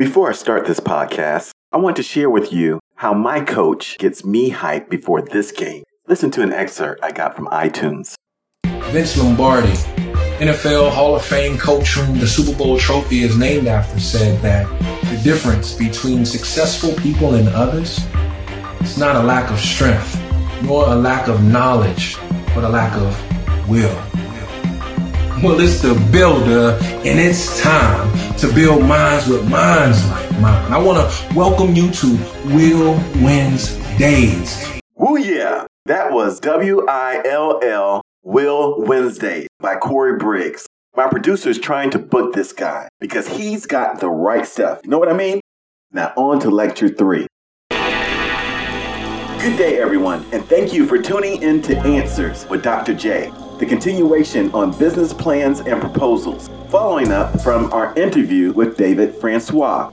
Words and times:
Before 0.00 0.30
I 0.30 0.32
start 0.32 0.64
this 0.64 0.80
podcast, 0.80 1.50
I 1.72 1.76
want 1.76 1.94
to 1.96 2.02
share 2.02 2.30
with 2.30 2.54
you 2.54 2.80
how 2.94 3.12
my 3.12 3.42
coach 3.42 3.98
gets 3.98 4.24
me 4.24 4.50
hyped 4.50 4.88
before 4.88 5.20
this 5.20 5.52
game. 5.52 5.82
Listen 6.08 6.30
to 6.30 6.40
an 6.40 6.54
excerpt 6.54 7.04
I 7.04 7.10
got 7.12 7.36
from 7.36 7.48
iTunes. 7.48 8.14
Vince 8.64 9.18
Lombardi, 9.18 9.74
NFL 10.38 10.90
Hall 10.90 11.16
of 11.16 11.22
Fame 11.22 11.58
coach 11.58 11.88
whom 11.88 12.18
the 12.18 12.26
Super 12.26 12.56
Bowl 12.56 12.78
trophy 12.78 13.24
is 13.24 13.36
named 13.36 13.66
after, 13.66 14.00
said 14.00 14.40
that 14.40 14.66
the 15.10 15.20
difference 15.22 15.74
between 15.74 16.24
successful 16.24 16.94
people 16.94 17.34
and 17.34 17.48
others 17.50 18.00
is 18.80 18.96
not 18.96 19.16
a 19.16 19.22
lack 19.22 19.50
of 19.50 19.58
strength, 19.58 20.18
nor 20.62 20.88
a 20.88 20.94
lack 20.94 21.28
of 21.28 21.44
knowledge, 21.44 22.16
but 22.54 22.64
a 22.64 22.68
lack 22.70 22.96
of 22.96 23.68
will. 23.68 23.94
Well, 25.42 25.60
it's 25.60 25.82
the 25.82 25.92
builder, 26.10 26.78
and 26.82 27.20
it's 27.20 27.60
time 27.60 28.09
to 28.40 28.50
build 28.54 28.82
minds 28.82 29.28
with 29.28 29.46
minds 29.50 30.02
like 30.08 30.30
mine. 30.40 30.72
I 30.72 30.78
want 30.78 31.10
to 31.10 31.34
welcome 31.34 31.74
you 31.74 31.90
to 31.90 32.18
Will 32.46 32.94
Wins 33.22 33.76
Days. 33.98 34.66
Woo 34.94 35.18
yeah! 35.18 35.66
That 35.84 36.10
was 36.10 36.40
W 36.40 36.86
I 36.88 37.20
L 37.26 37.60
L 37.62 38.00
Will 38.22 38.80
Wednesday 38.80 39.46
by 39.58 39.76
Corey 39.76 40.16
Briggs. 40.16 40.66
My 40.96 41.06
producer 41.06 41.50
is 41.50 41.58
trying 41.58 41.90
to 41.90 41.98
book 41.98 42.32
this 42.32 42.54
guy 42.54 42.88
because 42.98 43.28
he's 43.28 43.66
got 43.66 44.00
the 44.00 44.08
right 44.08 44.46
stuff. 44.46 44.80
You 44.84 44.90
know 44.90 44.98
what 44.98 45.10
I 45.10 45.14
mean? 45.14 45.42
Now, 45.92 46.14
on 46.16 46.40
to 46.40 46.48
lecture 46.48 46.88
three. 46.88 47.26
Good 47.68 49.58
day, 49.58 49.78
everyone, 49.78 50.24
and 50.32 50.42
thank 50.46 50.72
you 50.72 50.86
for 50.86 50.96
tuning 50.96 51.42
in 51.42 51.60
to 51.62 51.76
Answers 51.80 52.48
with 52.48 52.62
Dr. 52.62 52.94
J 52.94 53.30
the 53.60 53.66
continuation 53.66 54.50
on 54.54 54.76
business 54.78 55.12
plans 55.12 55.60
and 55.60 55.82
proposals, 55.82 56.48
following 56.70 57.12
up 57.12 57.42
from 57.42 57.70
our 57.74 57.94
interview 57.94 58.54
with 58.54 58.74
David 58.74 59.14
Francois. 59.16 59.92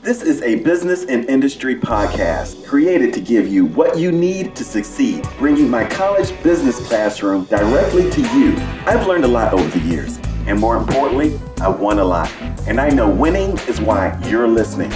This 0.00 0.22
is 0.22 0.40
a 0.40 0.60
business 0.60 1.04
and 1.04 1.26
industry 1.26 1.78
podcast 1.78 2.66
created 2.66 3.12
to 3.12 3.20
give 3.20 3.46
you 3.46 3.66
what 3.66 3.98
you 3.98 4.10
need 4.10 4.56
to 4.56 4.64
succeed, 4.64 5.28
bringing 5.36 5.68
my 5.68 5.84
college 5.84 6.32
business 6.42 6.88
classroom 6.88 7.44
directly 7.44 8.10
to 8.10 8.22
you. 8.34 8.54
I've 8.86 9.06
learned 9.06 9.26
a 9.26 9.28
lot 9.28 9.52
over 9.52 9.78
the 9.78 9.86
years, 9.86 10.18
and 10.46 10.58
more 10.58 10.78
importantly, 10.78 11.38
I've 11.60 11.80
won 11.80 11.98
a 11.98 12.04
lot. 12.04 12.32
And 12.66 12.80
I 12.80 12.88
know 12.88 13.10
winning 13.10 13.58
is 13.68 13.78
why 13.78 14.18
you're 14.26 14.48
listening. 14.48 14.88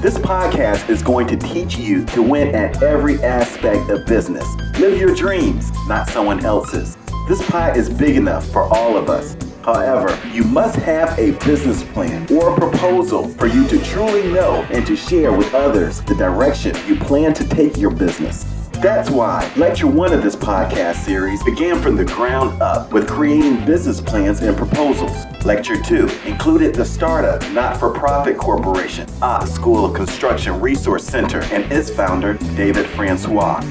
This 0.00 0.18
podcast 0.18 0.88
is 0.88 1.00
going 1.00 1.28
to 1.28 1.36
teach 1.36 1.76
you 1.76 2.04
to 2.06 2.22
win 2.22 2.56
at 2.56 2.82
every 2.82 3.22
aspect 3.22 3.88
of 3.88 4.04
business. 4.04 4.52
Live 4.80 4.98
your 4.98 5.14
dreams, 5.14 5.70
not 5.86 6.08
someone 6.08 6.44
else's. 6.44 6.96
This 7.28 7.48
pie 7.48 7.72
is 7.76 7.88
big 7.88 8.16
enough 8.16 8.44
for 8.50 8.62
all 8.74 8.96
of 8.96 9.08
us. 9.08 9.36
However, 9.64 10.18
you 10.34 10.42
must 10.42 10.74
have 10.80 11.16
a 11.20 11.30
business 11.46 11.84
plan 11.84 12.26
or 12.32 12.52
a 12.52 12.58
proposal 12.58 13.28
for 13.28 13.46
you 13.46 13.66
to 13.68 13.80
truly 13.84 14.24
know 14.32 14.66
and 14.72 14.84
to 14.88 14.96
share 14.96 15.32
with 15.32 15.54
others 15.54 16.00
the 16.02 16.16
direction 16.16 16.74
you 16.84 16.96
plan 16.96 17.32
to 17.34 17.48
take 17.48 17.76
your 17.76 17.92
business. 17.92 18.44
That's 18.82 19.08
why 19.08 19.48
Lecture 19.56 19.86
1 19.86 20.12
of 20.12 20.24
this 20.24 20.34
podcast 20.34 20.96
series 21.04 21.40
began 21.44 21.80
from 21.80 21.94
the 21.94 22.04
ground 22.04 22.60
up 22.60 22.92
with 22.92 23.08
creating 23.08 23.64
business 23.64 24.00
plans 24.00 24.40
and 24.40 24.56
proposals. 24.56 25.16
Lecture 25.44 25.80
2 25.80 26.08
included 26.26 26.74
the 26.74 26.84
startup 26.84 27.48
not 27.52 27.76
for 27.76 27.90
profit 27.90 28.36
corporation, 28.36 29.08
a 29.22 29.46
School 29.46 29.84
of 29.84 29.94
Construction 29.94 30.60
Resource 30.60 31.04
Center, 31.04 31.42
and 31.52 31.70
its 31.70 31.88
founder, 31.88 32.34
David 32.56 32.86
Francois. 32.86 33.62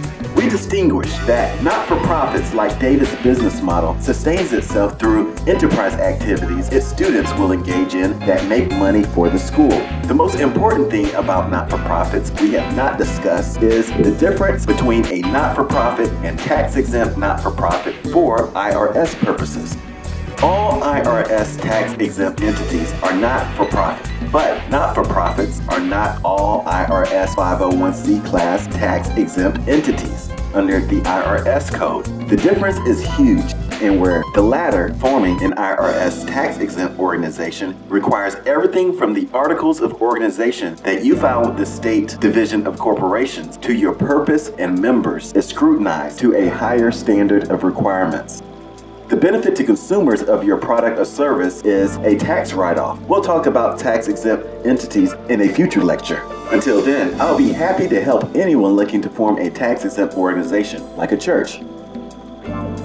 We 0.42 0.50
distinguish 0.50 1.14
that 1.28 1.62
not 1.62 1.88
for 1.88 1.98
profits 1.98 2.52
like 2.56 2.80
David's 2.80 3.16
business 3.18 3.62
model 3.62 3.96
sustains 4.02 4.54
itself 4.54 4.98
through 4.98 5.36
enterprise 5.46 5.94
activities 5.94 6.68
its 6.70 6.88
students 6.88 7.32
will 7.34 7.52
engage 7.52 7.94
in 7.94 8.18
that 8.22 8.48
make 8.48 8.72
money 8.72 9.04
for 9.04 9.30
the 9.30 9.38
school. 9.38 9.70
The 10.08 10.16
most 10.16 10.40
important 10.40 10.90
thing 10.90 11.14
about 11.14 11.52
not 11.52 11.70
for 11.70 11.78
profits 11.78 12.32
we 12.42 12.54
have 12.54 12.76
not 12.76 12.98
discussed 12.98 13.62
is 13.62 13.92
the 13.92 14.16
difference 14.20 14.66
between 14.66 15.06
a 15.14 15.20
not 15.20 15.56
for 15.56 15.64
profit 15.64 16.10
and 16.24 16.40
tax 16.40 16.76
exempt 16.76 17.20
not 17.20 17.40
for 17.40 17.52
profit 17.52 17.94
for 18.08 18.48
IRS 18.48 19.14
purposes. 19.20 19.78
All 20.44 20.82
IRS 20.82 21.62
tax 21.62 21.94
exempt 22.02 22.42
entities 22.42 22.92
are 23.04 23.14
not 23.14 23.56
for 23.56 23.68
profit, 23.68 24.10
but 24.32 24.68
not 24.72 24.96
for 24.96 25.04
profits 25.04 25.62
are 25.68 25.80
not 25.80 26.20
all 26.26 26.64
IRS 26.64 27.36
501c 27.36 28.26
class 28.26 28.66
tax 28.66 29.10
exempt 29.10 29.60
entities 29.68 30.32
under 30.56 30.80
the 30.80 31.00
IRS 31.02 31.72
code. 31.72 32.06
The 32.28 32.38
difference 32.38 32.80
is 32.88 33.06
huge 33.18 33.54
in 33.84 34.00
where 34.00 34.24
the 34.34 34.42
latter, 34.42 34.96
forming 34.96 35.44
an 35.44 35.52
IRS 35.52 36.26
tax 36.26 36.58
exempt 36.58 36.98
organization, 36.98 37.78
requires 37.88 38.34
everything 38.48 38.98
from 38.98 39.14
the 39.14 39.30
articles 39.36 39.80
of 39.80 40.02
organization 40.02 40.74
that 40.78 41.06
you 41.06 41.16
file 41.16 41.50
with 41.50 41.58
the 41.58 41.68
state 41.68 42.18
division 42.20 42.66
of 42.66 42.80
corporations 42.80 43.58
to 43.58 43.76
your 43.76 43.94
purpose 43.94 44.50
and 44.58 44.82
members 44.82 45.34
is 45.34 45.46
scrutinized 45.46 46.18
to 46.18 46.36
a 46.36 46.50
higher 46.50 46.90
standard 46.90 47.52
of 47.52 47.64
requirements. 47.64 48.42
The 49.12 49.18
benefit 49.18 49.58
to 49.58 49.66
consumers 49.66 50.24
of 50.24 50.46
your 50.46 50.56
product 50.56 50.98
or 50.98 51.04
service 51.04 51.62
is 51.64 51.98
a 51.98 52.18
tax 52.18 52.54
write 52.54 52.78
off. 52.78 52.98
We'll 53.02 53.22
talk 53.22 53.46
about 53.46 53.78
tax 53.78 54.08
exempt 54.08 54.66
entities 54.66 55.12
in 55.28 55.42
a 55.42 55.50
future 55.50 55.84
lecture. 55.84 56.24
Until 56.50 56.82
then, 56.82 57.20
I'll 57.20 57.38
be 57.38 57.52
happy 57.52 57.90
to 57.90 58.02
help 58.02 58.34
anyone 58.38 58.72
looking 58.72 59.02
to 59.02 59.10
form 59.10 59.38
a 59.38 59.50
tax 59.50 59.84
exempt 59.84 60.14
organization, 60.14 60.96
like 60.96 61.12
a 61.12 61.18
church. 61.18 61.60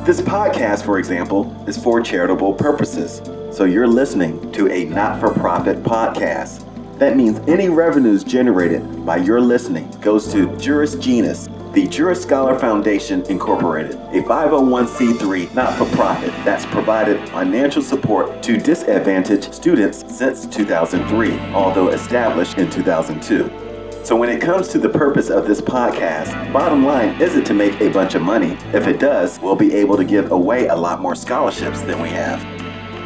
This 0.04 0.20
podcast, 0.20 0.84
for 0.84 0.98
example, 0.98 1.54
is 1.68 1.80
for 1.80 2.00
charitable 2.00 2.54
purposes, 2.54 3.22
so 3.56 3.62
you're 3.62 3.86
listening 3.86 4.50
to 4.50 4.68
a 4.68 4.86
not 4.86 5.20
for 5.20 5.32
profit 5.32 5.84
podcast. 5.84 6.64
That 6.98 7.16
means 7.16 7.38
any 7.48 7.68
revenues 7.68 8.24
generated 8.24 9.06
by 9.06 9.18
your 9.18 9.40
listening 9.40 9.88
goes 10.00 10.32
to 10.32 10.56
Juris 10.56 10.96
Genus 10.96 11.48
the 11.76 11.86
Juris 11.88 12.22
Scholar 12.22 12.58
Foundation 12.58 13.22
Incorporated, 13.26 13.96
a 13.96 14.22
501c3 14.22 15.54
not 15.54 15.74
for 15.74 15.84
profit 15.94 16.32
that's 16.42 16.64
provided 16.64 17.28
financial 17.28 17.82
support 17.82 18.42
to 18.44 18.56
disadvantaged 18.56 19.52
students 19.52 20.02
since 20.08 20.46
2003, 20.46 21.38
although 21.52 21.88
established 21.88 22.56
in 22.56 22.70
2002. 22.70 24.02
So, 24.04 24.16
when 24.16 24.30
it 24.30 24.40
comes 24.40 24.68
to 24.68 24.78
the 24.78 24.88
purpose 24.88 25.28
of 25.28 25.46
this 25.46 25.60
podcast, 25.60 26.50
bottom 26.50 26.86
line 26.86 27.20
isn't 27.20 27.44
to 27.44 27.52
make 27.52 27.78
a 27.82 27.90
bunch 27.90 28.14
of 28.14 28.22
money. 28.22 28.56
If 28.72 28.86
it 28.86 28.98
does, 28.98 29.38
we'll 29.40 29.54
be 29.54 29.74
able 29.74 29.98
to 29.98 30.04
give 30.04 30.32
away 30.32 30.68
a 30.68 30.74
lot 30.74 31.02
more 31.02 31.14
scholarships 31.14 31.82
than 31.82 32.00
we 32.00 32.08
have. 32.08 32.55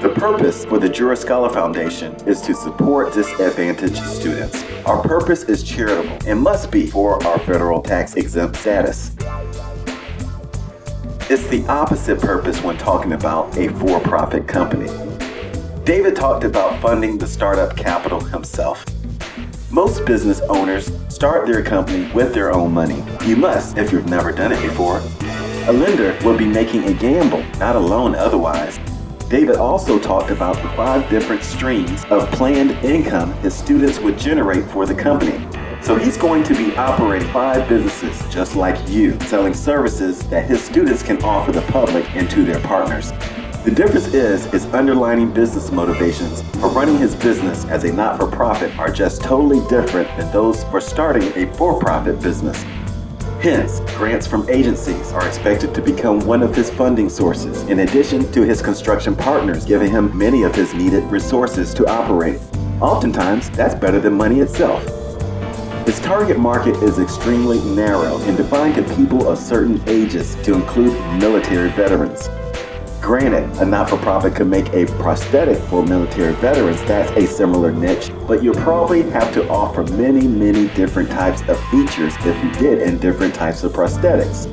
The 0.01 0.09
purpose 0.09 0.65
for 0.65 0.79
the 0.79 0.89
Juris 0.89 1.21
Scholar 1.21 1.51
Foundation 1.51 2.15
is 2.27 2.41
to 2.43 2.55
support 2.55 3.13
disadvantaged 3.13 4.03
students. 4.03 4.65
Our 4.87 5.03
purpose 5.03 5.43
is 5.43 5.63
charitable 5.63 6.27
and 6.27 6.41
must 6.41 6.71
be 6.71 6.87
for 6.87 7.23
our 7.27 7.39
federal 7.41 7.83
tax 7.83 8.15
exempt 8.15 8.57
status. 8.57 9.11
It's 11.29 11.47
the 11.49 11.67
opposite 11.69 12.19
purpose 12.19 12.63
when 12.63 12.79
talking 12.79 13.13
about 13.13 13.55
a 13.59 13.69
for 13.75 14.01
profit 14.01 14.49
company. 14.49 14.89
David 15.85 16.17
talked 16.17 16.45
about 16.45 16.81
funding 16.81 17.19
the 17.19 17.27
startup 17.27 17.77
capital 17.77 18.21
himself. 18.21 18.87
Most 19.71 20.07
business 20.07 20.41
owners 20.49 20.91
start 21.11 21.47
their 21.47 21.63
company 21.63 22.11
with 22.15 22.33
their 22.33 22.51
own 22.55 22.73
money. 22.73 23.05
You 23.27 23.37
must 23.37 23.77
if 23.77 23.93
you've 23.93 24.09
never 24.09 24.33
done 24.33 24.53
it 24.53 24.63
before. 24.63 25.03
A 25.69 25.73
lender 25.75 26.19
will 26.25 26.39
be 26.39 26.47
making 26.47 26.85
a 26.85 26.95
gamble, 26.95 27.45
not 27.59 27.77
a 27.77 27.79
loan 27.79 28.15
otherwise. 28.15 28.81
David 29.31 29.59
also 29.59 29.97
talked 29.97 30.33
about 30.33 30.57
the 30.57 30.69
five 30.71 31.09
different 31.09 31.45
streams 31.45 32.05
of 32.07 32.29
planned 32.33 32.73
income 32.85 33.33
his 33.35 33.55
students 33.55 34.01
would 34.01 34.19
generate 34.19 34.65
for 34.65 34.87
the 34.87 34.95
company. 34.95 35.47
So 35.81 35.95
he's 35.95 36.17
going 36.17 36.43
to 36.43 36.53
be 36.53 36.77
operating 36.77 37.29
five 37.29 37.69
businesses 37.69 38.21
just 38.29 38.57
like 38.57 38.89
you, 38.89 39.17
selling 39.21 39.55
services 39.55 40.19
that 40.31 40.47
his 40.47 40.61
students 40.61 41.05
can 41.05 41.23
offer 41.23 41.53
the 41.53 41.63
public 41.71 42.05
and 42.17 42.29
to 42.29 42.45
their 42.45 42.59
partners. 42.59 43.13
The 43.65 43.71
difference 43.71 44.09
is 44.09 44.47
his 44.47 44.65
underlining 44.75 45.31
business 45.33 45.71
motivations 45.71 46.43
for 46.57 46.69
running 46.69 46.99
his 46.99 47.15
business 47.15 47.65
as 47.67 47.85
a 47.85 47.93
not 47.93 48.19
for 48.19 48.27
profit 48.27 48.77
are 48.81 48.91
just 48.91 49.23
totally 49.23 49.65
different 49.69 50.09
than 50.17 50.33
those 50.33 50.65
for 50.65 50.81
starting 50.81 51.33
a 51.37 51.47
for 51.55 51.79
profit 51.79 52.21
business. 52.21 52.65
Hence, 53.43 53.81
grants 53.97 54.27
from 54.27 54.47
agencies 54.51 55.13
are 55.13 55.27
expected 55.27 55.75
to 55.75 55.81
become 55.81 56.21
one 56.21 56.43
of 56.43 56.55
his 56.55 56.69
funding 56.69 57.09
sources, 57.09 57.63
in 57.71 57.79
addition 57.79 58.31
to 58.33 58.43
his 58.43 58.61
construction 58.61 59.17
partners 59.17 59.65
giving 59.65 59.91
him 59.91 60.17
many 60.17 60.43
of 60.43 60.55
his 60.55 60.75
needed 60.75 61.03
resources 61.05 61.73
to 61.73 61.89
operate. 61.89 62.39
Oftentimes, 62.83 63.49
that's 63.49 63.75
better 63.75 63.99
than 63.99 64.13
money 64.13 64.41
itself. 64.41 64.85
His 65.87 65.99
target 66.01 66.39
market 66.39 66.77
is 66.83 66.99
extremely 66.99 67.61
narrow 67.75 68.19
and 68.25 68.37
defined 68.37 68.75
to 68.75 68.95
people 68.95 69.27
of 69.27 69.39
certain 69.39 69.83
ages 69.89 70.35
to 70.43 70.53
include 70.53 70.93
military 71.19 71.71
veterans. 71.71 72.29
Granted, 73.01 73.51
a 73.61 73.65
not 73.65 73.89
for 73.89 73.97
profit 73.97 74.35
could 74.35 74.47
make 74.47 74.69
a 74.75 74.85
prosthetic 74.99 75.59
for 75.65 75.85
military 75.85 76.35
veterans. 76.35 76.83
That's 76.83 77.11
a 77.13 77.27
similar 77.27 77.73
niche, 77.73 78.13
but 78.29 78.43
you'll 78.43 78.55
probably 78.55 79.03
have 79.11 79.33
to 79.35 79.49
offer 79.49 79.83
many, 79.95 80.29
many 80.29 80.69
different 80.75 81.11
types 81.11 81.41
of 81.49 81.59
features 81.71 82.15
if 82.21 82.45
you 82.45 82.53
did 82.53 82.83
in 82.83 82.99
different 82.99 83.35
types 83.35 83.65
of 83.65 83.73
prosthetics. 83.73 84.47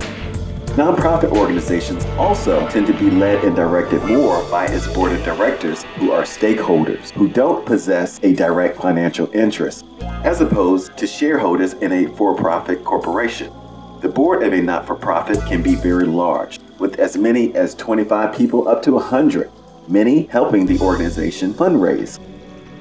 Nonprofit 0.78 1.36
organizations 1.36 2.06
also 2.18 2.68
tend 2.70 2.88
to 2.88 2.94
be 2.94 3.10
led 3.10 3.44
and 3.44 3.56
directed 3.56 4.02
more 4.04 4.44
by 4.50 4.66
its 4.68 4.88
board 4.94 5.12
of 5.12 5.24
directors 5.24 5.84
who 5.98 6.12
are 6.12 6.22
stakeholders 6.22 7.12
who 7.12 7.28
don't 7.28 7.66
possess 7.66 8.20
a 8.24 8.34
direct 8.34 8.78
financial 8.80 9.30
interest, 9.34 9.86
as 10.24 10.40
opposed 10.40 10.96
to 10.96 11.06
shareholders 11.06 11.74
in 11.74 11.92
a 11.92 12.16
for 12.16 12.34
profit 12.36 12.84
corporation. 12.84 13.52
The 14.00 14.10
board 14.10 14.44
of 14.44 14.54
a 14.54 14.62
not 14.62 14.86
for 14.86 14.94
profit 14.94 15.44
can 15.48 15.64
be 15.64 15.74
very 15.74 16.06
large, 16.06 16.60
with 16.78 17.00
as 17.00 17.18
many 17.18 17.56
as 17.56 17.74
25 17.74 18.36
people 18.38 18.68
up 18.68 18.84
to 18.84 18.92
100, 18.92 19.50
many 19.88 20.28
helping 20.28 20.68
the 20.68 20.78
organization 20.80 21.52
fundraise. 21.52 22.20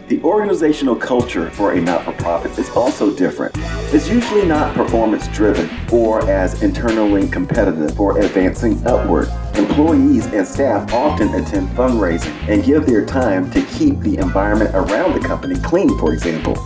The 0.08 0.22
organizational 0.22 0.94
culture 0.94 1.50
for 1.50 1.72
a 1.72 1.80
not 1.80 2.04
for 2.04 2.12
profit 2.12 2.58
is 2.58 2.68
also 2.70 3.16
different. 3.16 3.54
It's 3.94 4.10
usually 4.10 4.44
not 4.44 4.74
performance 4.74 5.26
driven 5.28 5.70
or 5.90 6.22
as 6.28 6.62
internally 6.62 7.28
competitive 7.28 7.96
for 7.96 8.18
advancing 8.20 8.86
upward. 8.86 9.28
Employees 9.54 10.26
and 10.26 10.46
staff 10.46 10.92
often 10.92 11.32
attend 11.34 11.70
fundraising 11.70 12.30
and 12.46 12.62
give 12.62 12.84
their 12.84 13.06
time 13.06 13.50
to 13.52 13.62
keep 13.62 13.98
the 14.00 14.18
environment 14.18 14.70
around 14.74 15.14
the 15.14 15.26
company 15.26 15.58
clean, 15.60 15.88
for 15.98 16.12
example. 16.12 16.56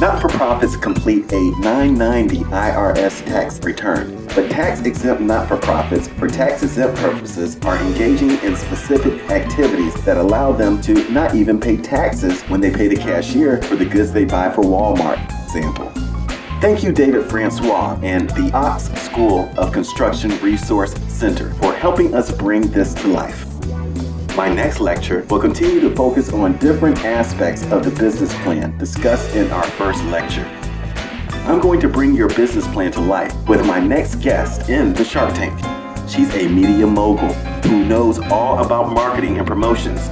Not 0.00 0.18
for 0.18 0.28
profits 0.28 0.76
complete 0.76 1.30
a 1.30 1.50
990 1.60 2.38
IRS 2.44 3.22
tax 3.26 3.62
return, 3.62 4.24
but 4.34 4.50
tax 4.50 4.80
exempt 4.80 5.20
not 5.20 5.46
for 5.46 5.58
profits, 5.58 6.08
for 6.08 6.26
tax 6.26 6.62
exempt 6.62 6.96
purposes, 6.96 7.58
are 7.66 7.76
engaging 7.76 8.30
in 8.42 8.56
specific 8.56 9.30
activities 9.30 9.92
that 10.06 10.16
allow 10.16 10.52
them 10.52 10.80
to 10.80 11.06
not 11.10 11.34
even 11.34 11.60
pay 11.60 11.76
taxes 11.76 12.40
when 12.44 12.62
they 12.62 12.70
pay 12.70 12.88
the 12.88 12.96
cashier 12.96 13.60
for 13.64 13.76
the 13.76 13.84
goods 13.84 14.10
they 14.10 14.24
buy 14.24 14.48
for 14.48 14.62
Walmart, 14.62 15.22
example. 15.44 15.92
Thank 16.62 16.82
you, 16.82 16.92
David 16.92 17.28
Francois 17.28 17.98
and 18.02 18.30
the 18.30 18.50
Ox 18.54 18.84
School 19.02 19.50
of 19.58 19.70
Construction 19.70 20.30
Resource 20.40 20.94
Center 21.08 21.52
for 21.56 21.74
helping 21.74 22.14
us 22.14 22.32
bring 22.32 22.62
this 22.70 22.94
to 22.94 23.08
life. 23.08 23.49
My 24.36 24.48
next 24.48 24.80
lecture 24.80 25.26
will 25.28 25.40
continue 25.40 25.80
to 25.80 25.94
focus 25.94 26.32
on 26.32 26.56
different 26.58 27.04
aspects 27.04 27.62
of 27.64 27.84
the 27.84 27.90
business 27.90 28.32
plan 28.42 28.76
discussed 28.78 29.34
in 29.34 29.50
our 29.50 29.64
first 29.72 30.02
lecture. 30.04 30.46
I'm 31.46 31.60
going 31.60 31.80
to 31.80 31.88
bring 31.88 32.14
your 32.14 32.28
business 32.28 32.66
plan 32.68 32.92
to 32.92 33.00
life 33.00 33.34
with 33.48 33.66
my 33.66 33.80
next 33.80 34.16
guest 34.16 34.70
in 34.70 34.94
the 34.94 35.04
Shark 35.04 35.34
Tank. 35.34 35.58
She's 36.08 36.32
a 36.34 36.48
media 36.48 36.86
mogul 36.86 37.32
who 37.68 37.84
knows 37.84 38.18
all 38.30 38.64
about 38.64 38.90
marketing 38.92 39.38
and 39.38 39.46
promotions. 39.46 40.08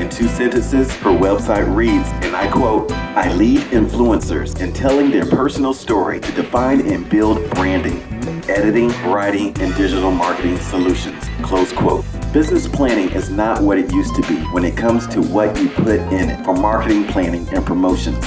In 0.00 0.10
two 0.10 0.28
sentences, 0.28 0.92
her 0.96 1.10
website 1.10 1.74
reads, 1.74 2.08
and 2.24 2.36
I 2.36 2.48
quote, 2.48 2.92
I 2.92 3.32
lead 3.34 3.60
influencers 3.72 4.60
in 4.60 4.72
telling 4.74 5.10
their 5.10 5.26
personal 5.26 5.74
story 5.74 6.20
to 6.20 6.32
define 6.32 6.82
and 6.82 7.08
build 7.08 7.48
branding, 7.50 8.02
editing, 8.48 8.88
writing, 9.10 9.48
and 9.60 9.74
digital 9.74 10.10
marketing 10.10 10.58
solutions. 10.58 11.24
Close 11.42 11.72
quote. 11.72 12.04
Business 12.32 12.68
planning 12.68 13.10
is 13.12 13.30
not 13.30 13.62
what 13.62 13.78
it 13.78 13.90
used 13.92 14.14
to 14.16 14.22
be 14.22 14.36
when 14.52 14.64
it 14.64 14.76
comes 14.76 15.06
to 15.08 15.22
what 15.22 15.58
you 15.58 15.68
put 15.70 16.00
in 16.12 16.28
it 16.30 16.44
for 16.44 16.54
marketing, 16.54 17.04
planning, 17.06 17.48
and 17.54 17.64
promotions. 17.64 18.22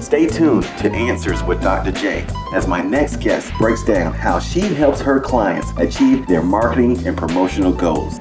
Stay 0.00 0.26
tuned 0.26 0.64
to 0.78 0.90
Answers 0.92 1.42
with 1.42 1.60
Dr. 1.60 1.92
J 1.92 2.24
as 2.54 2.66
my 2.68 2.82
next 2.82 3.16
guest 3.16 3.52
breaks 3.58 3.84
down 3.84 4.12
how 4.12 4.38
she 4.38 4.60
helps 4.60 5.00
her 5.00 5.20
clients 5.20 5.72
achieve 5.78 6.26
their 6.26 6.42
marketing 6.42 7.06
and 7.06 7.16
promotional 7.16 7.72
goals. 7.72 8.20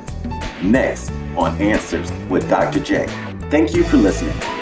Next 0.63 1.11
on 1.35 1.59
Answers 1.61 2.11
with 2.29 2.49
Dr. 2.49 2.79
J. 2.79 3.07
Thank 3.49 3.75
you 3.75 3.83
for 3.83 3.97
listening. 3.97 4.60